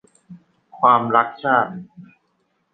[0.79, 1.71] ความรักชาติ